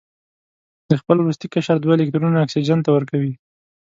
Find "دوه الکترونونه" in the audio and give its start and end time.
1.79-2.39